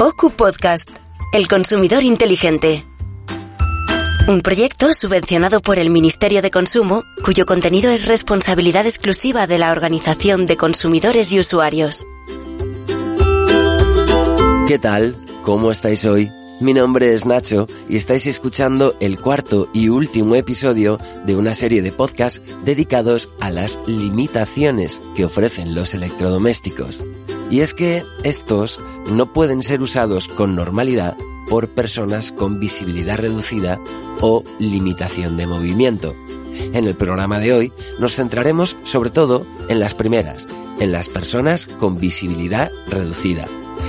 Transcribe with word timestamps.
Poku 0.00 0.30
Podcast, 0.30 0.88
El 1.30 1.46
Consumidor 1.46 2.02
Inteligente. 2.02 2.86
Un 4.28 4.40
proyecto 4.40 4.94
subvencionado 4.94 5.60
por 5.60 5.78
el 5.78 5.90
Ministerio 5.90 6.40
de 6.40 6.50
Consumo, 6.50 7.04
cuyo 7.22 7.44
contenido 7.44 7.90
es 7.90 8.06
responsabilidad 8.06 8.86
exclusiva 8.86 9.46
de 9.46 9.58
la 9.58 9.72
Organización 9.72 10.46
de 10.46 10.56
Consumidores 10.56 11.34
y 11.34 11.38
Usuarios. 11.38 12.06
¿Qué 14.66 14.78
tal? 14.78 15.16
¿Cómo 15.42 15.70
estáis 15.70 16.06
hoy? 16.06 16.30
Mi 16.62 16.72
nombre 16.72 17.12
es 17.12 17.26
Nacho 17.26 17.66
y 17.86 17.96
estáis 17.96 18.26
escuchando 18.26 18.96
el 19.00 19.20
cuarto 19.20 19.68
y 19.74 19.90
último 19.90 20.34
episodio 20.34 20.96
de 21.26 21.36
una 21.36 21.52
serie 21.52 21.82
de 21.82 21.92
podcasts 21.92 22.40
dedicados 22.64 23.28
a 23.38 23.50
las 23.50 23.78
limitaciones 23.86 24.98
que 25.14 25.26
ofrecen 25.26 25.74
los 25.74 25.92
electrodomésticos. 25.92 27.00
Y 27.50 27.60
es 27.60 27.74
que 27.74 28.04
estos 28.24 28.80
no 29.10 29.32
pueden 29.32 29.62
ser 29.62 29.82
usados 29.82 30.28
con 30.28 30.54
normalidad 30.54 31.16
por 31.48 31.68
personas 31.68 32.30
con 32.30 32.60
visibilidad 32.60 33.18
reducida 33.18 33.80
o 34.20 34.44
limitación 34.60 35.36
de 35.36 35.48
movimiento. 35.48 36.14
En 36.72 36.86
el 36.86 36.94
programa 36.94 37.40
de 37.40 37.52
hoy 37.52 37.72
nos 37.98 38.14
centraremos 38.14 38.76
sobre 38.84 39.10
todo 39.10 39.44
en 39.68 39.80
las 39.80 39.94
primeras, 39.94 40.46
en 40.78 40.92
las 40.92 41.08
personas 41.08 41.66
con 41.66 41.98
visibilidad 41.98 42.70
reducida. 42.88 43.46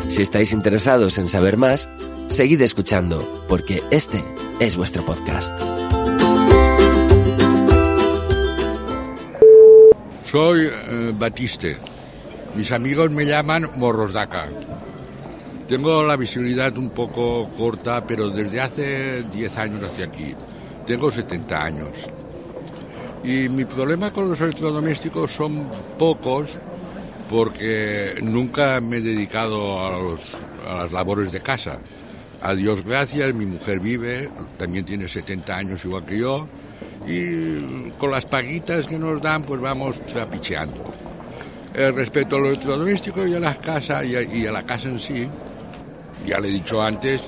Si 0.10 0.24
estáis 0.24 0.54
interesados 0.54 1.20
en 1.20 1.30
saber 1.30 1.56
más, 1.56 1.88
seguid 2.28 2.62
escuchando, 2.62 3.46
porque 3.48 3.84
este 3.92 4.24
es 4.60 4.76
vuestro 4.76 5.06
podcast. 5.06 5.54
Soy 10.32 10.68
eh, 10.68 11.14
Batiste. 11.16 12.01
Mis 12.56 12.72
amigos 12.74 13.10
me 13.12 13.26
llaman 13.26 13.70
Morrosdaca. 13.78 14.50
Tengo 15.70 16.04
la 16.04 16.18
visibilidad 16.18 16.78
un 16.78 16.90
poco 16.90 17.50
corta, 17.58 18.06
pero 18.06 18.30
desde 18.30 18.60
hace 18.60 19.24
10 19.24 19.58
años 19.58 19.90
hacia 19.90 20.06
aquí. 20.06 20.36
Tengo 20.86 21.10
70 21.10 21.64
años. 21.64 21.90
Y 23.24 23.48
mi 23.48 23.64
problema 23.64 24.12
con 24.12 24.30
los 24.30 24.42
electrodomésticos 24.42 25.32
son 25.32 25.66
pocos 25.98 26.50
porque 27.30 28.16
nunca 28.22 28.82
me 28.82 28.98
he 28.98 29.02
dedicado 29.02 29.80
a, 29.80 30.78
las 30.80 30.92
labores 30.92 31.32
de 31.32 31.40
casa. 31.40 31.80
A 32.42 32.54
Dios 32.54 32.84
gracias, 32.84 33.34
mi 33.34 33.46
mujer 33.46 33.80
vive, 33.80 34.30
también 34.58 34.84
tiene 34.84 35.08
70 35.08 35.56
años 35.56 35.86
igual 35.86 36.06
que 36.06 36.18
yo, 36.18 36.48
y 37.08 37.92
con 37.92 38.12
las 38.12 38.26
paguitas 38.26 38.88
que 38.88 39.00
nos 39.00 39.22
dan, 39.22 39.44
pues 39.44 39.62
vamos 39.62 39.96
trapicheando. 40.08 40.91
Eh, 41.74 41.92
respecto 41.92 42.36
a 42.36 42.40
los 42.40 42.50
electrodomésticos 42.50 43.28
y 43.30 43.34
a 43.36 43.40
las 43.40 43.58
casas 43.60 44.06
y 44.06 44.16
a, 44.16 44.22
y 44.22 44.46
a 44.46 44.52
la 44.52 44.64
casa 44.64 44.90
en 44.90 45.00
sí, 45.00 45.26
ya 46.26 46.40
le 46.40 46.50
he 46.50 46.52
dicho 46.52 46.82
antes 46.82 47.22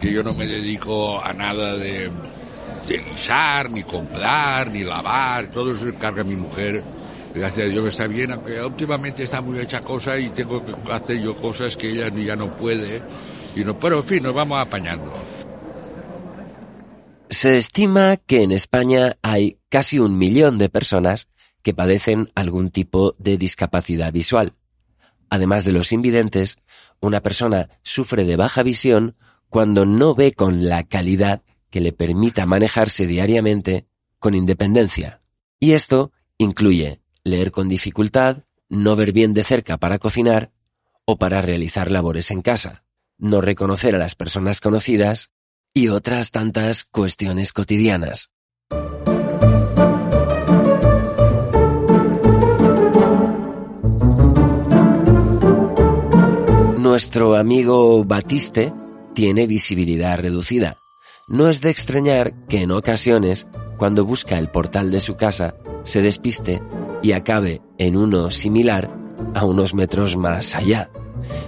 que 0.00 0.12
yo 0.12 0.22
no 0.22 0.34
me 0.34 0.46
dedico 0.46 1.22
a 1.22 1.32
nada 1.32 1.76
de, 1.76 2.10
de 2.88 2.98
guisar, 2.98 3.70
ni 3.70 3.84
comprar, 3.84 4.70
ni 4.70 4.82
lavar, 4.82 5.48
todo 5.48 5.74
eso 5.74 5.86
carga 5.98 6.24
mi 6.24 6.34
mujer. 6.34 6.82
Gracias 7.34 7.66
a 7.66 7.68
Dios 7.68 7.88
está 7.88 8.06
bien, 8.08 8.32
aunque 8.32 8.60
últimamente 8.60 9.22
está 9.22 9.40
muy 9.40 9.60
hecha 9.60 9.80
cosa 9.80 10.18
y 10.18 10.30
tengo 10.30 10.64
que 10.64 10.92
hacer 10.92 11.20
yo 11.20 11.36
cosas 11.36 11.76
que 11.76 11.90
ella 11.90 12.08
ya 12.08 12.34
no 12.34 12.48
puede. 12.48 13.00
Y 13.54 13.64
no, 13.64 13.78
pero 13.78 13.98
en 13.98 14.04
fin, 14.04 14.22
nos 14.22 14.34
vamos 14.34 14.60
apañando. 14.60 15.12
Se 17.30 17.58
estima 17.58 18.16
que 18.16 18.42
en 18.42 18.52
España 18.52 19.18
hay 19.22 19.58
casi 19.68 19.98
un 19.98 20.16
millón 20.16 20.58
de 20.58 20.68
personas 20.68 21.28
que 21.62 21.74
padecen 21.74 22.30
algún 22.34 22.70
tipo 22.70 23.14
de 23.18 23.36
discapacidad 23.38 24.12
visual. 24.12 24.54
Además 25.30 25.64
de 25.64 25.72
los 25.72 25.92
invidentes, 25.92 26.58
una 27.00 27.20
persona 27.20 27.68
sufre 27.82 28.24
de 28.24 28.36
baja 28.36 28.62
visión 28.62 29.16
cuando 29.48 29.84
no 29.84 30.14
ve 30.14 30.32
con 30.32 30.68
la 30.68 30.84
calidad 30.84 31.42
que 31.70 31.80
le 31.80 31.92
permita 31.92 32.46
manejarse 32.46 33.06
diariamente 33.06 33.86
con 34.18 34.34
independencia. 34.34 35.20
Y 35.60 35.72
esto 35.72 36.12
incluye 36.38 37.00
leer 37.24 37.50
con 37.50 37.68
dificultad, 37.68 38.44
no 38.68 38.96
ver 38.96 39.12
bien 39.12 39.34
de 39.34 39.44
cerca 39.44 39.76
para 39.76 39.98
cocinar 39.98 40.52
o 41.04 41.18
para 41.18 41.40
realizar 41.42 41.90
labores 41.90 42.30
en 42.30 42.42
casa, 42.42 42.84
no 43.18 43.40
reconocer 43.40 43.94
a 43.94 43.98
las 43.98 44.14
personas 44.14 44.60
conocidas 44.60 45.30
y 45.74 45.88
otras 45.88 46.30
tantas 46.30 46.84
cuestiones 46.84 47.52
cotidianas. 47.52 48.30
Nuestro 56.98 57.36
amigo 57.36 58.02
Batiste 58.02 58.72
tiene 59.14 59.46
visibilidad 59.46 60.18
reducida. 60.18 60.78
No 61.28 61.48
es 61.48 61.60
de 61.60 61.70
extrañar 61.70 62.34
que 62.48 62.62
en 62.62 62.72
ocasiones, 62.72 63.46
cuando 63.76 64.04
busca 64.04 64.36
el 64.36 64.48
portal 64.48 64.90
de 64.90 64.98
su 64.98 65.14
casa, 65.14 65.54
se 65.84 66.02
despiste 66.02 66.60
y 67.00 67.12
acabe 67.12 67.62
en 67.78 67.96
uno 67.96 68.32
similar 68.32 68.90
a 69.32 69.44
unos 69.44 69.74
metros 69.74 70.16
más 70.16 70.56
allá. 70.56 70.90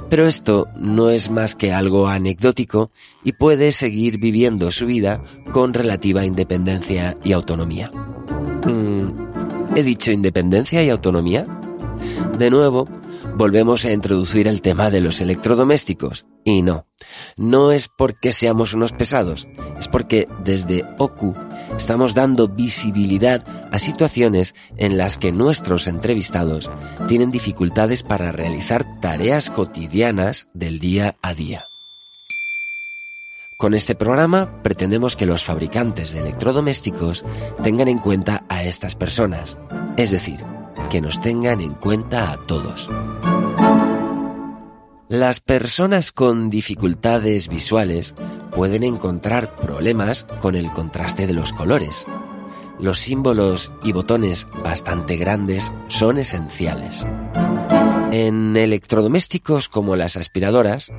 Pero 0.08 0.28
esto 0.28 0.68
no 0.76 1.10
es 1.10 1.32
más 1.32 1.56
que 1.56 1.72
algo 1.72 2.06
anecdótico 2.06 2.92
y 3.24 3.32
puede 3.32 3.72
seguir 3.72 4.18
viviendo 4.18 4.70
su 4.70 4.86
vida 4.86 5.20
con 5.50 5.74
relativa 5.74 6.24
independencia 6.24 7.18
y 7.24 7.32
autonomía. 7.32 7.90
Mm, 8.68 9.74
¿He 9.74 9.82
dicho 9.82 10.12
independencia 10.12 10.80
y 10.84 10.90
autonomía? 10.90 11.44
De 12.38 12.50
nuevo, 12.50 12.86
volvemos 13.40 13.86
a 13.86 13.92
introducir 13.92 14.46
el 14.48 14.60
tema 14.60 14.90
de 14.90 15.00
los 15.00 15.22
electrodomésticos. 15.22 16.26
Y 16.44 16.60
no, 16.60 16.86
no 17.38 17.72
es 17.72 17.88
porque 17.88 18.34
seamos 18.34 18.74
unos 18.74 18.92
pesados, 18.92 19.48
es 19.78 19.88
porque 19.88 20.28
desde 20.44 20.84
OCU 20.98 21.34
estamos 21.78 22.14
dando 22.14 22.48
visibilidad 22.48 23.42
a 23.72 23.78
situaciones 23.78 24.54
en 24.76 24.98
las 24.98 25.16
que 25.16 25.32
nuestros 25.32 25.86
entrevistados 25.86 26.70
tienen 27.08 27.30
dificultades 27.30 28.02
para 28.02 28.30
realizar 28.30 29.00
tareas 29.00 29.48
cotidianas 29.48 30.46
del 30.52 30.78
día 30.78 31.16
a 31.22 31.32
día. 31.32 31.64
Con 33.56 33.72
este 33.72 33.94
programa 33.94 34.62
pretendemos 34.62 35.16
que 35.16 35.24
los 35.24 35.44
fabricantes 35.44 36.12
de 36.12 36.20
electrodomésticos 36.20 37.24
tengan 37.62 37.88
en 37.88 38.00
cuenta 38.00 38.44
a 38.50 38.64
estas 38.64 38.96
personas, 38.96 39.56
es 39.96 40.10
decir, 40.10 40.44
que 40.88 41.00
nos 41.00 41.20
tengan 41.20 41.60
en 41.60 41.74
cuenta 41.74 42.32
a 42.32 42.46
todos. 42.46 42.88
Las 45.08 45.40
personas 45.40 46.12
con 46.12 46.50
dificultades 46.50 47.48
visuales 47.48 48.14
pueden 48.50 48.84
encontrar 48.84 49.56
problemas 49.56 50.24
con 50.40 50.54
el 50.54 50.70
contraste 50.70 51.26
de 51.26 51.32
los 51.32 51.52
colores. 51.52 52.06
Los 52.78 53.00
símbolos 53.00 53.72
y 53.82 53.92
botones 53.92 54.46
bastante 54.62 55.16
grandes 55.16 55.72
son 55.88 56.18
esenciales. 56.18 57.04
En 58.12 58.56
electrodomésticos 58.56 59.68
como 59.68 59.96
las 59.96 60.16
aspiradoras, 60.16 60.92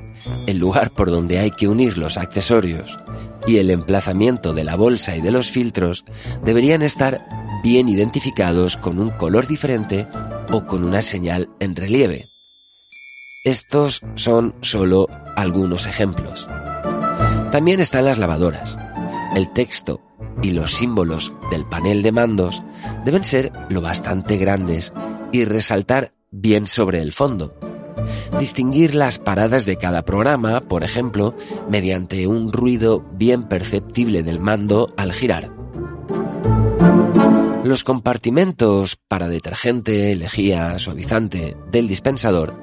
el 0.46 0.58
lugar 0.58 0.92
por 0.92 1.10
donde 1.10 1.38
hay 1.38 1.50
que 1.50 1.68
unir 1.68 1.98
los 1.98 2.16
accesorios 2.16 2.98
y 3.46 3.58
el 3.58 3.70
emplazamiento 3.70 4.54
de 4.54 4.64
la 4.64 4.76
bolsa 4.76 5.16
y 5.16 5.20
de 5.20 5.30
los 5.30 5.50
filtros 5.50 6.04
deberían 6.44 6.82
estar 6.82 7.26
bien 7.62 7.88
identificados 7.88 8.76
con 8.76 8.98
un 8.98 9.10
color 9.10 9.46
diferente 9.46 10.06
o 10.50 10.66
con 10.66 10.84
una 10.84 11.02
señal 11.02 11.48
en 11.60 11.76
relieve. 11.76 12.30
Estos 13.44 14.02
son 14.14 14.54
solo 14.60 15.08
algunos 15.36 15.86
ejemplos. 15.86 16.46
También 17.50 17.80
están 17.80 18.04
las 18.04 18.18
lavadoras. 18.18 18.78
El 19.34 19.52
texto 19.52 20.00
y 20.42 20.50
los 20.50 20.74
símbolos 20.74 21.32
del 21.50 21.66
panel 21.66 22.02
de 22.02 22.12
mandos 22.12 22.62
deben 23.04 23.24
ser 23.24 23.52
lo 23.68 23.80
bastante 23.80 24.36
grandes 24.36 24.92
y 25.32 25.44
resaltar 25.44 26.12
bien 26.30 26.66
sobre 26.66 27.00
el 27.00 27.12
fondo. 27.12 27.54
Distinguir 28.38 28.94
las 28.94 29.18
paradas 29.18 29.66
de 29.66 29.76
cada 29.76 30.04
programa, 30.04 30.60
por 30.60 30.82
ejemplo, 30.82 31.36
mediante 31.68 32.26
un 32.26 32.52
ruido 32.52 33.04
bien 33.12 33.44
perceptible 33.44 34.22
del 34.22 34.40
mando 34.40 34.92
al 34.96 35.12
girar. 35.12 35.61
Los 37.64 37.84
compartimentos 37.84 38.96
para 38.96 39.28
detergente, 39.28 40.16
lejía, 40.16 40.78
suavizante 40.80 41.56
del 41.70 41.86
dispensador 41.86 42.54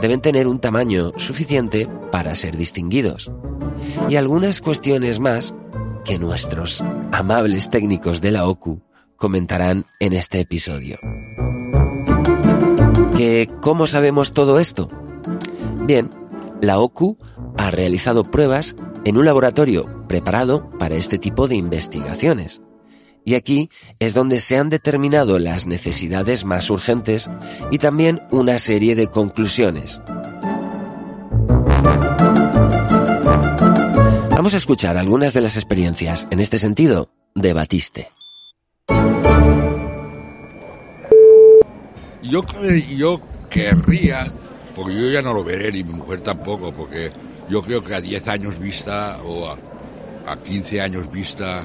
deben 0.00 0.20
tener 0.20 0.46
un 0.46 0.60
tamaño 0.60 1.12
suficiente 1.16 1.88
para 2.10 2.34
ser 2.34 2.56
distinguidos. 2.56 3.30
Y 4.08 4.16
algunas 4.16 4.60
cuestiones 4.60 5.20
más 5.20 5.54
que 6.04 6.18
nuestros 6.18 6.82
amables 7.12 7.70
técnicos 7.70 8.20
de 8.20 8.30
la 8.30 8.46
OCU 8.46 8.82
comentarán 9.16 9.84
en 10.00 10.12
este 10.12 10.40
episodio. 10.40 10.98
¿Que 13.16 13.50
cómo 13.60 13.86
sabemos 13.86 14.32
todo 14.32 14.58
esto? 14.58 14.88
Bien, 15.86 16.10
la 16.60 16.78
OCU 16.78 17.18
ha 17.56 17.70
realizado 17.70 18.30
pruebas 18.30 18.76
en 19.04 19.16
un 19.16 19.24
laboratorio 19.24 20.06
preparado 20.08 20.70
para 20.78 20.94
este 20.94 21.18
tipo 21.18 21.48
de 21.48 21.56
investigaciones. 21.56 22.60
Y 23.24 23.34
aquí 23.34 23.70
es 23.98 24.14
donde 24.14 24.40
se 24.40 24.56
han 24.56 24.70
determinado 24.70 25.38
las 25.38 25.66
necesidades 25.66 26.44
más 26.44 26.70
urgentes 26.70 27.30
y 27.70 27.78
también 27.78 28.22
una 28.30 28.58
serie 28.58 28.94
de 28.94 29.08
conclusiones. 29.08 30.00
Vamos 34.30 34.54
a 34.54 34.56
escuchar 34.56 34.96
algunas 34.96 35.34
de 35.34 35.42
las 35.42 35.56
experiencias 35.56 36.26
en 36.30 36.40
este 36.40 36.58
sentido 36.58 37.10
de 37.34 37.52
Batiste. 37.52 38.08
Yo, 42.22 42.44
yo 42.96 43.20
querría, 43.50 44.32
porque 44.74 44.94
yo 44.94 45.10
ya 45.10 45.20
no 45.20 45.34
lo 45.34 45.44
veré, 45.44 45.72
ni 45.72 45.84
mi 45.84 45.92
mujer 45.92 46.20
tampoco, 46.20 46.72
porque 46.72 47.12
yo 47.50 47.62
creo 47.62 47.82
que 47.82 47.94
a 47.94 48.00
10 48.00 48.28
años 48.28 48.58
vista 48.58 49.18
o 49.24 49.48
a, 49.48 50.36
15 50.36 50.80
años 50.80 51.10
vista 51.10 51.64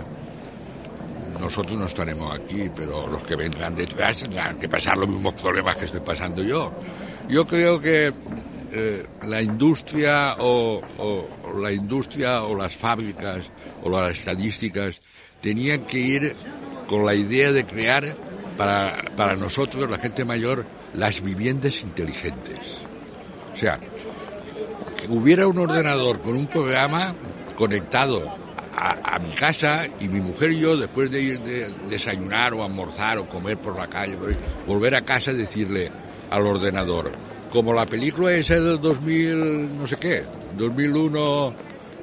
nosotros 1.39 1.77
no 1.77 1.85
estaremos 1.85 2.33
aquí, 2.33 2.69
pero 2.75 3.07
los 3.07 3.23
que 3.23 3.35
vendrán 3.35 3.75
detrás 3.75 4.17
tendrán 4.17 4.57
que 4.59 4.69
pasar 4.69 4.97
los 4.97 5.09
mismos 5.09 5.33
problemas 5.41 5.77
que 5.77 5.85
estoy 5.85 6.01
pasando 6.01 6.43
yo. 6.43 6.71
Yo 7.29 7.45
creo 7.45 7.79
que 7.79 8.13
eh, 8.71 9.05
la 9.23 9.41
industria 9.41 10.35
o, 10.39 10.81
la 11.59 11.71
industria 11.71 12.43
o 12.43 12.55
las 12.55 12.75
fábricas 12.75 13.49
o 13.83 13.89
las 13.89 14.17
estadísticas 14.17 15.01
tenían 15.41 15.85
que 15.85 15.99
ir 15.99 16.35
con 16.87 17.05
la 17.05 17.15
idea 17.15 17.51
de 17.51 17.65
crear 17.65 18.15
para, 18.57 19.03
para 19.15 19.35
nosotros, 19.35 19.89
la 19.89 19.97
gente 19.97 20.23
mayor, 20.23 20.65
las 20.93 21.21
viviendas 21.21 21.81
inteligentes. 21.81 22.79
O 23.53 23.57
sea, 23.57 23.79
que 23.79 25.07
hubiera 25.07 25.47
un 25.47 25.57
ordenador 25.57 26.19
con 26.21 26.35
un 26.35 26.47
programa 26.47 27.15
conectado 27.55 28.44
a, 28.75 29.19
mi 29.19 29.31
casa 29.31 29.86
y 30.00 30.07
mi 30.07 30.19
mujer 30.19 30.51
y 30.51 30.60
yo, 30.60 30.75
después 30.75 31.10
de 31.10 31.22
ir 31.22 31.39
de 31.42 31.74
desayunar 31.89 32.54
o 32.54 32.63
almorzar 32.63 33.18
o 33.18 33.27
comer 33.27 33.57
por 33.57 33.75
la 33.75 33.88
calle, 33.88 34.18
volver 34.68 34.95
a 34.95 35.01
casa 35.01 35.31
y 35.31 35.38
decirle 35.38 35.92
al 36.30 36.45
ordenador, 36.45 37.12
como 37.51 37.74
la 37.74 37.86
película 37.86 38.31
esa 38.33 38.60
del 38.60 38.80
2000, 38.81 39.77
no 39.77 39.88
sé 39.88 39.95
qué, 39.95 40.25
2001 40.57 41.54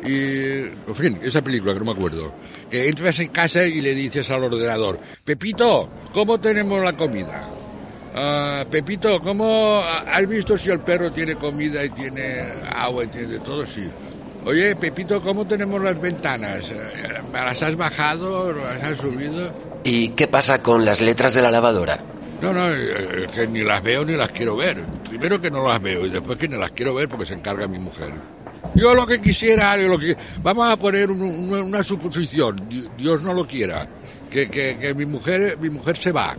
y, 0.04 0.60
en 0.60 0.94
fin, 0.94 1.20
esa 1.22 1.42
película 1.42 1.74
que 1.74 1.78
no 1.80 1.84
me 1.86 1.92
acuerdo, 1.92 2.32
que 2.70 2.88
entras 2.88 3.18
en 3.20 3.28
casa 3.28 3.64
y 3.64 3.80
le 3.80 3.94
dices 3.94 4.30
al 4.30 4.44
ordenador, 4.44 4.98
Pepito, 5.24 5.90
¿cómo 6.12 6.40
tenemos 6.40 6.82
la 6.82 6.94
comida? 6.94 7.48
Ah, 8.14 8.64
Pepito, 8.70 9.20
¿cómo 9.20 9.82
has 9.82 10.28
visto 10.28 10.58
si 10.58 10.70
el 10.70 10.80
perro 10.80 11.12
tiene 11.12 11.34
comida 11.34 11.84
y 11.84 11.90
tiene 11.90 12.40
agua 12.70 13.04
y 13.04 13.08
tiene 13.08 13.38
todo? 13.38 13.66
Sí. 13.66 13.88
Oye, 14.44 14.74
Pepito, 14.74 15.22
¿cómo 15.22 15.46
tenemos 15.46 15.80
las 15.80 16.00
ventanas? 16.00 16.70
Eh, 16.70 17.22
¿Las 17.32 17.62
has 17.62 17.76
bajado? 17.76 18.52
¿Las 18.52 18.82
has 18.82 18.98
subido? 18.98 19.52
¿Y 19.84 20.08
qué 20.10 20.26
pasa 20.26 20.62
con 20.62 20.84
las 20.84 21.00
letras 21.00 21.34
de 21.34 21.42
la 21.42 21.50
lavadora? 21.50 21.98
No, 22.40 22.52
no, 22.52 22.68
eh, 22.74 23.28
que 23.32 23.46
ni 23.46 23.62
las 23.62 23.80
veo 23.82 24.04
ni 24.04 24.14
las 24.14 24.30
quiero 24.32 24.56
ver. 24.56 24.78
Primero 25.08 25.40
que 25.40 25.50
no 25.50 25.66
las 25.66 25.80
veo 25.80 26.06
y 26.06 26.10
después 26.10 26.38
que 26.38 26.48
ni 26.48 26.58
las 26.58 26.72
quiero 26.72 26.94
ver 26.94 27.08
porque 27.08 27.26
se 27.26 27.34
encarga 27.34 27.68
mi 27.68 27.78
mujer. 27.78 28.10
Yo 28.74 28.94
lo 28.94 29.06
que 29.06 29.20
quisiera, 29.20 29.76
lo 29.76 29.98
que, 29.98 30.16
vamos 30.42 30.68
a 30.68 30.76
poner 30.76 31.10
una 31.10 31.82
suposición, 31.84 32.68
Dios 32.96 33.22
no 33.22 33.34
lo 33.34 33.46
quiera, 33.46 33.86
que, 34.30 34.48
que 34.48 34.94
mi 34.94 35.06
mujer, 35.06 35.56
mi 35.60 35.70
mujer 35.70 35.96
se 35.96 36.10
va 36.10 36.36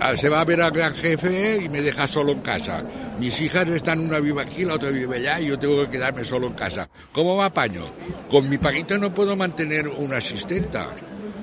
Ah, 0.00 0.16
se 0.16 0.28
va 0.28 0.40
a 0.40 0.44
ver 0.44 0.60
al 0.60 0.72
gran 0.72 0.92
jefe 0.92 1.60
y 1.64 1.68
me 1.68 1.80
deja 1.80 2.08
solo 2.08 2.32
en 2.32 2.40
casa. 2.40 2.82
Mis 3.22 3.40
hijas 3.40 3.68
están, 3.68 4.00
una 4.00 4.18
viva 4.18 4.42
aquí, 4.42 4.64
la 4.64 4.74
otra 4.74 4.90
vive 4.90 5.18
allá 5.18 5.40
y 5.40 5.46
yo 5.46 5.56
tengo 5.56 5.84
que 5.84 5.90
quedarme 5.92 6.24
solo 6.24 6.48
en 6.48 6.54
casa. 6.54 6.88
¿Cómo 7.12 7.36
me 7.36 7.44
apaño? 7.44 7.84
Con 8.28 8.50
mi 8.50 8.58
paguita 8.58 8.98
no 8.98 9.14
puedo 9.14 9.36
mantener 9.36 9.86
una 9.86 10.16
asistenta. 10.16 10.88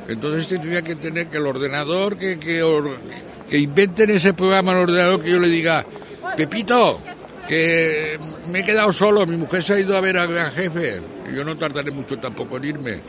Entonces 0.10 0.50
tendría 0.50 0.82
que 0.82 0.96
tener 0.96 1.28
que 1.28 1.38
el 1.38 1.48
ordenador, 1.48 2.18
que, 2.18 2.38
que, 2.38 3.58
inventen 3.58 4.10
ese 4.10 4.34
programa 4.34 4.74
al 4.74 4.80
ordenador 4.80 5.24
que 5.24 5.32
yo 5.32 5.40
le 5.40 5.48
diga, 5.48 5.86
Pepito, 6.36 7.00
que 7.48 8.20
me 8.48 8.60
he 8.60 8.64
quedado 8.66 8.92
solo, 8.92 9.26
mi 9.26 9.38
mujer 9.38 9.64
se 9.64 9.76
ha 9.76 9.80
ido 9.80 9.96
a 9.96 10.02
ver 10.02 10.18
al 10.18 10.28
gran 10.28 10.52
jefe. 10.52 11.00
Yo 11.34 11.46
no 11.46 11.56
tardaré 11.56 11.92
mucho 11.92 12.20
tampoco 12.20 12.58
en 12.58 12.66
irme. 12.66 13.00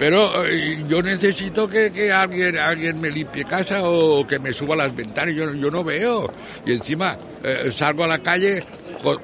Pero 0.00 0.46
eh, 0.46 0.82
yo 0.88 1.02
necesito 1.02 1.68
que, 1.68 2.10
alguien, 2.10 2.56
alguien 2.56 2.98
me 3.02 3.10
limpie 3.10 3.44
casa 3.44 3.82
o 3.82 4.26
que 4.26 4.38
me 4.38 4.50
suba 4.50 4.74
las 4.74 4.96
ventanas, 4.96 5.34
yo, 5.34 5.52
yo 5.52 5.70
no 5.70 5.84
veo. 5.84 6.32
Y 6.64 6.72
encima 6.72 7.18
eh, 7.44 7.70
salgo 7.70 8.04
a 8.04 8.08
la 8.08 8.20
calle, 8.20 8.64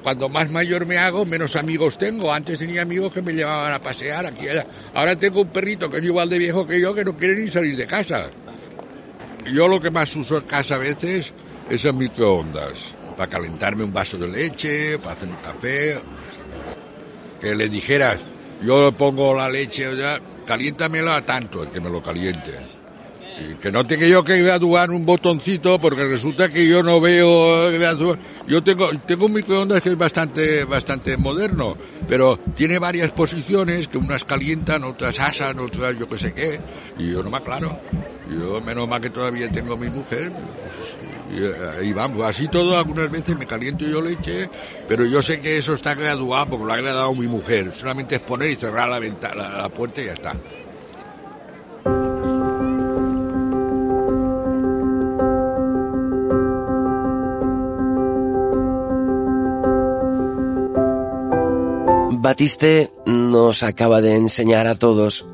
cuando 0.03 0.29
más 0.29 0.51
mayor 0.51 0.85
me 0.85 0.99
hago, 0.99 1.25
menos 1.25 1.55
amigos 1.55 1.97
tengo. 1.97 2.31
Antes 2.31 2.59
tenía 2.59 2.83
amigos 2.83 3.11
que 3.11 3.23
me 3.23 3.33
llevaban 3.33 3.73
a 3.73 3.81
pasear 3.81 4.27
aquí 4.27 4.45
y 4.45 4.49
allá. 4.49 4.67
Ahora 4.93 5.15
tengo 5.15 5.41
un 5.41 5.47
perrito 5.47 5.89
que 5.89 5.97
es 5.97 6.03
igual 6.03 6.29
de 6.29 6.37
viejo 6.37 6.67
que 6.67 6.79
yo 6.79 6.93
que 6.93 7.03
no 7.03 7.17
quiere 7.17 7.41
ni 7.41 7.49
salir 7.49 7.75
de 7.75 7.87
casa. 7.87 8.29
Yo 9.51 9.67
lo 9.67 9.79
que 9.79 9.89
más 9.89 10.15
uso 10.15 10.37
en 10.37 10.43
casa 10.43 10.75
a 10.75 10.77
veces 10.77 11.33
es 11.71 11.85
el 11.85 11.95
microondas, 11.95 12.93
para 13.17 13.27
calentarme 13.27 13.83
un 13.83 13.93
vaso 13.93 14.19
de 14.19 14.27
leche, 14.27 14.99
para 14.99 15.13
hacer 15.13 15.27
un 15.27 15.37
café. 15.37 15.99
Que 17.41 17.55
le 17.55 17.67
dijeras, 17.67 18.19
yo 18.61 18.91
pongo 18.91 19.33
la 19.35 19.49
leche, 19.49 19.97
ya, 19.97 20.19
caliéntamelo 20.47 21.11
a 21.11 21.21
tanto, 21.21 21.69
que 21.69 21.79
me 21.79 21.89
lo 21.89 22.01
caliente. 22.01 22.55
Y 23.39 23.53
que 23.55 23.71
no 23.71 23.85
tenga 23.85 24.07
yo 24.07 24.23
que 24.23 24.41
graduar 24.41 24.89
un 24.89 25.05
botoncito 25.05 25.79
porque 25.79 26.05
resulta 26.05 26.49
que 26.49 26.67
yo 26.67 26.81
no 26.81 26.99
veo 26.99 27.71
yo 28.47 28.63
tengo 28.63 28.89
un 29.27 29.33
microondas 29.33 29.79
que 29.79 29.89
es 29.89 29.97
bastante 29.97 30.63
bastante 30.63 31.17
moderno 31.17 31.77
pero 32.07 32.39
tiene 32.55 32.79
varias 32.79 33.11
posiciones 33.11 33.87
que 33.89 33.99
unas 33.99 34.23
calientan 34.23 34.83
otras 34.85 35.19
asan 35.19 35.59
otras 35.59 35.95
yo 35.99 36.09
qué 36.09 36.17
sé 36.17 36.33
qué. 36.33 36.59
Y 36.97 37.11
yo 37.11 37.21
no 37.21 37.29
me 37.29 37.37
aclaro. 37.37 37.79
Yo 38.27 38.59
menos 38.61 38.87
mal 38.87 39.01
que 39.01 39.11
todavía 39.11 39.51
tengo 39.51 39.77
mi 39.77 39.89
mujer 39.89 40.31
y 41.29 41.79
ahí 41.79 41.93
vamos 41.93 42.23
así 42.23 42.47
todo 42.47 42.77
algunas 42.77 43.09
veces 43.09 43.37
me 43.37 43.45
caliento 43.45 43.85
yo 43.85 44.01
leche 44.01 44.49
pero 44.87 45.05
yo 45.05 45.21
sé 45.21 45.39
que 45.41 45.57
eso 45.57 45.73
está 45.73 45.93
graduado 45.93 46.51
porque 46.51 46.65
lo 46.65 46.73
ha 46.73 46.77
graduado 46.77 47.15
mi 47.15 47.27
mujer 47.27 47.73
solamente 47.77 48.15
es 48.15 48.21
poner 48.21 48.51
y 48.51 48.55
cerrar 48.55 48.89
la 48.89 48.99
ventana 48.99 49.49
la 49.49 49.69
puerta 49.69 50.01
y 50.01 50.05
ya 50.05 50.13
está 50.13 50.35
Batiste 62.19 62.91
nos 63.05 63.63
acaba 63.63 64.01
de 64.01 64.15
enseñar 64.15 64.67
a 64.67 64.77
todos 64.77 65.25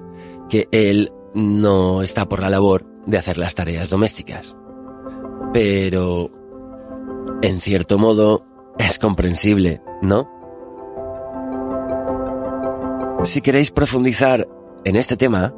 que 0.47 0.67
él 0.71 1.11
no 1.33 2.03
está 2.03 2.29
por 2.29 2.39
la 2.39 2.51
labor 2.51 2.85
de 3.07 3.17
hacer 3.17 3.39
las 3.39 3.55
tareas 3.55 3.89
domésticas. 3.89 4.55
Pero, 5.53 6.31
en 7.41 7.61
cierto 7.61 7.97
modo, 7.99 8.43
es 8.79 8.97
comprensible, 8.97 9.81
¿no? 10.01 10.29
Si 13.23 13.41
queréis 13.41 13.71
profundizar 13.71 14.47
en 14.83 14.95
este 14.95 15.15
tema, 15.15 15.53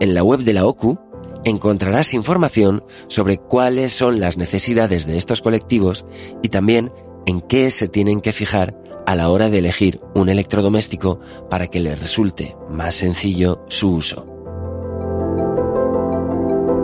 en 0.00 0.14
la 0.14 0.22
web 0.22 0.40
de 0.40 0.54
la 0.54 0.66
OCU 0.66 0.98
encontrarás 1.44 2.14
información 2.14 2.84
sobre 3.08 3.38
cuáles 3.38 3.92
son 3.92 4.20
las 4.20 4.36
necesidades 4.36 5.06
de 5.06 5.18
estos 5.18 5.42
colectivos 5.42 6.06
y 6.42 6.48
también 6.48 6.92
en 7.26 7.40
qué 7.40 7.70
se 7.70 7.88
tienen 7.88 8.20
que 8.20 8.32
fijar 8.32 8.76
a 9.06 9.16
la 9.16 9.28
hora 9.28 9.50
de 9.50 9.58
elegir 9.58 10.00
un 10.14 10.28
electrodoméstico 10.28 11.20
para 11.50 11.66
que 11.66 11.80
les 11.80 12.00
resulte 12.00 12.56
más 12.70 12.94
sencillo 12.94 13.64
su 13.68 13.90
uso. 13.90 14.31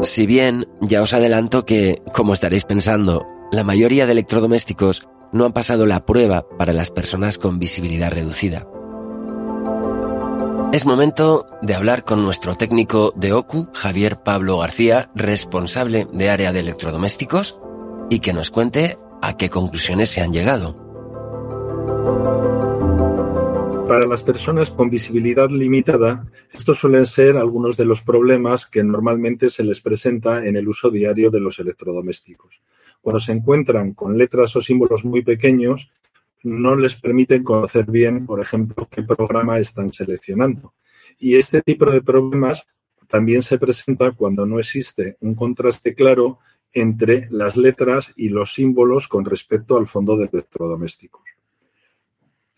Si 0.02 0.26
bien 0.26 0.69
ya 0.81 1.02
os 1.02 1.12
adelanto 1.12 1.64
que, 1.64 2.02
como 2.14 2.33
estaréis 2.33 2.64
pensando, 2.64 3.26
la 3.50 3.64
mayoría 3.64 4.07
de 4.07 4.12
electrodomésticos 4.12 5.09
no 5.33 5.45
han 5.45 5.52
pasado 5.52 5.87
la 5.87 6.07
prueba 6.07 6.47
para 6.57 6.73
las 6.73 6.90
personas 6.90 7.38
con 7.38 7.59
visibilidad 7.59 8.11
reducida. 8.11 8.67
Es 10.73 10.85
momento 10.85 11.47
de 11.62 11.75
hablar 11.75 12.05
con 12.05 12.23
nuestro 12.23 12.55
técnico 12.55 13.12
de 13.17 13.33
OCU, 13.33 13.69
Javier 13.75 14.23
Pablo 14.23 14.59
García, 14.59 15.11
responsable 15.14 16.07
de 16.12 16.31
área 16.31 16.52
de 16.52 16.61
electrodomésticos, 16.61 17.59
y 18.11 18.21
que 18.21 18.33
nos 18.33 18.50
cuente 18.50 18.99
a 19.23 19.37
qué 19.37 19.50
conclusiones 19.50 20.11
se 20.11 20.21
han 20.21 20.33
llegado. 20.33 20.76
Para 23.88 24.07
las 24.07 24.23
personas 24.23 24.68
con 24.68 24.90
visibilidad 24.90 25.49
limitada, 25.49 26.30
estos 26.52 26.78
suelen 26.78 27.07
ser 27.07 27.38
algunos 27.38 27.78
de 27.78 27.87
los 27.87 28.02
problemas 28.02 28.66
que 28.66 28.85
normalmente 28.85 29.49
se 29.49 29.64
les 29.64 29.80
presenta 29.80 30.45
en 30.45 30.57
el 30.57 30.68
uso 30.68 30.90
diario 30.90 31.30
de 31.30 31.40
los 31.40 31.59
electrodomésticos. 31.59 32.61
cuando 33.00 33.18
se 33.18 33.33
encuentran 33.33 33.95
con 33.95 34.18
letras 34.18 34.54
o 34.57 34.61
símbolos 34.61 35.07
muy 35.07 35.23
pequeños, 35.23 35.90
no 36.45 36.76
les 36.76 36.97
permiten 36.97 37.42
conocer 37.42 37.87
bien, 37.87 38.26
por 38.26 38.42
ejemplo, 38.42 38.87
qué 38.90 39.02
programa 39.02 39.59
están 39.59 39.90
seleccionando. 39.90 40.75
Y 41.18 41.37
este 41.37 41.62
tipo 41.62 41.90
de 41.90 42.02
problemas 42.02 42.66
también 43.07 43.40
se 43.40 43.57
presenta 43.57 44.11
cuando 44.11 44.45
no 44.45 44.59
existe 44.59 45.16
un 45.23 45.35
contraste 45.35 45.95
claro 45.95 46.40
entre 46.75 47.26
las 47.30 47.57
letras 47.57 48.12
y 48.16 48.28
los 48.28 48.52
símbolos 48.52 49.09
con 49.09 49.25
respecto 49.25 49.78
al 49.78 49.87
fondo 49.87 50.18
de 50.18 50.28
electrodomésticos. 50.30 51.38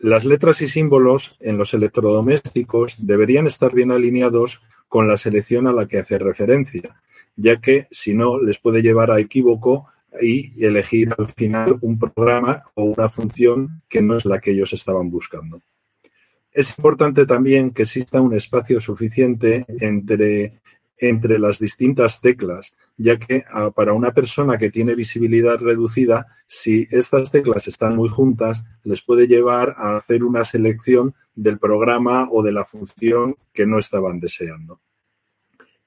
Las 0.03 0.25
letras 0.25 0.63
y 0.63 0.67
símbolos 0.67 1.37
en 1.41 1.57
los 1.57 1.75
electrodomésticos 1.75 3.05
deberían 3.05 3.45
estar 3.45 3.71
bien 3.71 3.91
alineados 3.91 4.63
con 4.87 5.07
la 5.07 5.15
selección 5.15 5.67
a 5.67 5.73
la 5.73 5.87
que 5.87 5.99
hace 5.99 6.17
referencia, 6.17 6.99
ya 7.35 7.61
que 7.61 7.85
si 7.91 8.15
no 8.15 8.41
les 8.41 8.57
puede 8.57 8.81
llevar 8.81 9.11
a 9.11 9.19
equívoco 9.19 9.85
y 10.19 10.65
elegir 10.65 11.13
al 11.15 11.29
final 11.29 11.77
un 11.81 11.99
programa 11.99 12.63
o 12.73 12.85
una 12.85 13.09
función 13.09 13.83
que 13.87 14.01
no 14.01 14.17
es 14.17 14.25
la 14.25 14.39
que 14.39 14.53
ellos 14.53 14.73
estaban 14.73 15.11
buscando. 15.11 15.61
Es 16.51 16.75
importante 16.79 17.27
también 17.27 17.69
que 17.69 17.83
exista 17.83 18.21
un 18.21 18.33
espacio 18.33 18.79
suficiente 18.79 19.67
entre, 19.81 20.61
entre 21.01 21.39
las 21.39 21.59
distintas 21.59 22.21
teclas, 22.21 22.73
ya 22.95 23.17
que 23.17 23.43
ah, 23.51 23.71
para 23.71 23.93
una 23.93 24.11
persona 24.11 24.57
que 24.57 24.69
tiene 24.69 24.95
visibilidad 24.95 25.59
reducida, 25.59 26.27
si 26.47 26.87
estas 26.91 27.31
teclas 27.31 27.67
están 27.67 27.95
muy 27.95 28.07
juntas, 28.07 28.63
les 28.83 29.01
puede 29.01 29.27
llevar 29.27 29.73
a 29.77 29.97
hacer 29.97 30.23
una 30.23 30.45
selección 30.45 31.15
del 31.33 31.57
programa 31.57 32.27
o 32.31 32.43
de 32.43 32.51
la 32.51 32.65
función 32.65 33.35
que 33.51 33.65
no 33.65 33.79
estaban 33.79 34.19
deseando. 34.19 34.79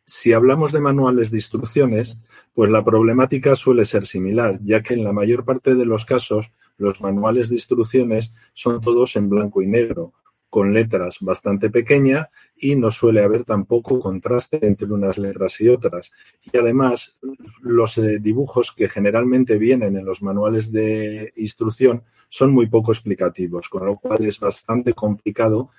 Si 0.04 0.32
hablamos 0.32 0.72
de 0.72 0.80
manuales 0.80 1.30
de 1.30 1.38
instrucciones, 1.38 2.18
pues 2.52 2.70
la 2.70 2.84
problemática 2.84 3.56
suele 3.56 3.84
ser 3.84 4.04
similar, 4.04 4.58
ya 4.62 4.82
que 4.82 4.94
en 4.94 5.04
la 5.04 5.12
mayor 5.12 5.44
parte 5.44 5.74
de 5.76 5.86
los 5.86 6.04
casos 6.04 6.52
los 6.76 7.00
manuales 7.00 7.48
de 7.48 7.54
instrucciones 7.54 8.34
son 8.52 8.80
todos 8.80 9.14
en 9.16 9.28
blanco 9.28 9.62
y 9.62 9.68
negro, 9.68 10.12
con 10.54 10.72
letras 10.72 11.16
bastante 11.20 11.68
pequeñas 11.68 12.28
y 12.56 12.76
no 12.76 12.92
suele 12.92 13.24
haber 13.24 13.42
tampoco 13.42 13.98
contraste 13.98 14.64
entre 14.64 14.86
unas 14.86 15.18
letras 15.18 15.60
y 15.60 15.68
otras. 15.68 16.12
Y 16.52 16.56
además, 16.56 17.16
los 17.60 17.98
eh, 17.98 18.20
dibujos 18.20 18.70
que 18.70 18.88
generalmente 18.88 19.58
vienen 19.58 19.96
en 19.96 20.04
los 20.04 20.22
manuales 20.22 20.70
de 20.70 21.32
instrucción 21.34 22.04
son 22.28 22.52
muy 22.52 22.68
poco 22.68 22.92
explicativos, 22.92 23.68
con 23.68 23.84
lo 23.84 23.96
cual 23.96 24.24
es 24.26 24.38
bastante 24.38 24.92
complicado 24.92 25.70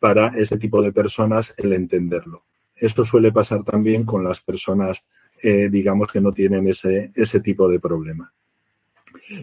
para 0.00 0.28
este 0.28 0.56
tipo 0.56 0.80
de 0.80 0.92
personas 0.92 1.52
el 1.58 1.74
entenderlo. 1.74 2.44
Esto 2.74 3.04
suele 3.04 3.32
pasar 3.32 3.64
también 3.64 4.04
con 4.04 4.24
las 4.24 4.40
personas, 4.40 5.04
eh, 5.42 5.68
digamos, 5.68 6.10
que 6.10 6.22
no 6.22 6.32
tienen 6.32 6.66
ese, 6.68 7.12
ese 7.14 7.40
tipo 7.40 7.68
de 7.68 7.80
problema. 7.80 8.32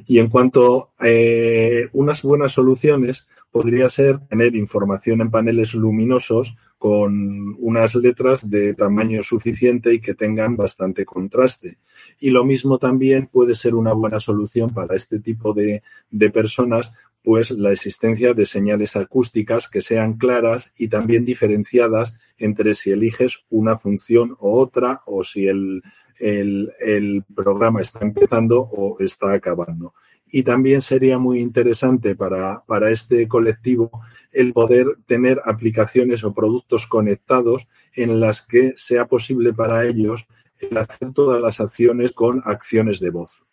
Y 0.08 0.18
en 0.18 0.30
cuanto 0.30 0.94
a 0.98 1.08
eh, 1.08 1.90
unas 1.94 2.24
buenas 2.24 2.54
soluciones, 2.54 3.28
podría 3.52 3.90
ser 3.90 4.20
tener 4.28 4.56
información 4.56 5.22
en 5.22 5.32
paneles 5.32 5.74
luminosos 5.74 6.56
con 6.80 7.56
unas 7.60 7.94
letras 7.96 8.50
de 8.50 8.74
tamaño 8.74 9.22
suficiente 9.22 9.94
y 9.94 10.00
que 10.00 10.14
tengan 10.14 10.56
bastante 10.56 11.04
contraste. 11.04 11.78
Y 12.20 12.30
lo 12.30 12.46
mismo 12.46 12.78
también 12.78 13.28
puede 13.28 13.54
ser 13.54 13.76
una 13.76 13.92
buena 13.92 14.20
solución 14.22 14.74
para 14.74 14.96
este 14.96 15.20
tipo 15.20 15.54
de, 15.54 15.84
personas, 16.32 16.94
pues 17.22 17.52
la 17.52 17.74
existencia 17.74 18.34
de 18.34 18.46
señales 18.46 18.96
acústicas 18.96 19.68
que 19.68 19.82
sean 19.82 20.14
claras 20.14 20.72
y 20.78 20.88
también 20.88 21.26
diferenciadas 21.26 22.16
entre 22.38 22.74
si 22.76 22.92
eliges 22.92 23.44
una 23.50 23.78
función 23.78 24.36
o 24.40 24.58
otra 24.58 25.02
o 25.06 25.26
si 25.26 25.48
el, 25.48 25.84
el, 26.18 27.26
programa 27.36 27.82
está 27.82 28.00
empezando 28.06 28.62
o 28.62 28.98
está 29.02 29.34
acabando. 29.34 29.94
Y 30.32 30.44
también 30.44 30.82
sería 30.82 31.18
muy 31.18 31.40
interesante 31.40 32.16
para, 32.16 32.64
para 32.66 32.92
este 32.92 33.28
colectivo 33.28 33.92
el 34.32 34.54
poder 34.54 34.98
tener 35.08 35.42
aplicaciones 35.46 36.24
o 36.24 36.34
productos 36.34 36.88
conectados 36.88 37.68
en 37.94 38.20
las 38.20 38.42
que 38.42 38.74
sea 38.76 39.08
posible 39.08 39.54
para 39.54 39.86
ellos 39.86 40.28
el 40.60 40.78
hacer 40.78 41.14
todas 41.14 41.42
las 41.42 41.60
acciones 41.60 42.12
con 42.12 42.42
acciones 42.46 43.00
de 43.00 43.10
voz. 43.10 43.46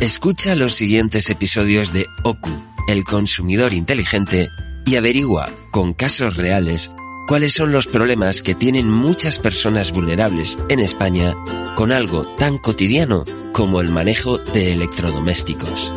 Escucha 0.00 0.54
los 0.54 0.74
siguientes 0.74 1.28
episodios 1.28 1.92
de 1.92 2.06
OKU, 2.24 2.50
el 2.88 3.04
consumidor 3.04 3.72
inteligente, 3.72 4.48
y 4.86 4.96
averigua, 4.96 5.50
con 5.70 5.92
casos 5.92 6.36
reales, 6.36 6.94
cuáles 7.28 7.52
son 7.52 7.72
los 7.72 7.86
problemas 7.86 8.40
que 8.42 8.54
tienen 8.54 8.90
muchas 8.90 9.38
personas 9.38 9.92
vulnerables 9.92 10.56
en 10.70 10.80
España 10.80 11.36
con 11.74 11.92
algo 11.92 12.24
tan 12.24 12.56
cotidiano 12.56 13.24
como 13.52 13.82
el 13.82 13.90
manejo 13.90 14.38
de 14.38 14.72
electrodomésticos. 14.72 15.92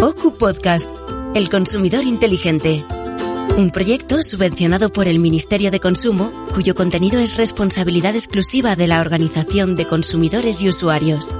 OCU 0.00 0.34
Podcast, 0.38 0.88
El 1.34 1.50
Consumidor 1.50 2.04
Inteligente. 2.04 2.86
Un 3.58 3.70
proyecto 3.70 4.22
subvencionado 4.22 4.90
por 4.90 5.08
el 5.08 5.18
Ministerio 5.18 5.70
de 5.70 5.78
Consumo, 5.78 6.32
cuyo 6.54 6.74
contenido 6.74 7.20
es 7.20 7.36
responsabilidad 7.36 8.14
exclusiva 8.14 8.76
de 8.76 8.86
la 8.86 9.02
Organización 9.02 9.76
de 9.76 9.86
Consumidores 9.86 10.62
y 10.62 10.70
Usuarios. 10.70 11.34